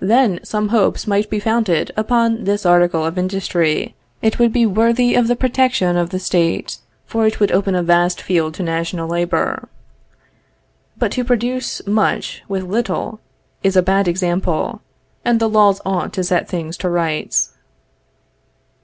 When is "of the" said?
5.14-5.36, 5.96-6.18